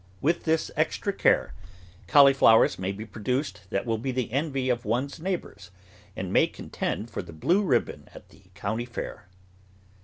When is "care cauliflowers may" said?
1.13-2.91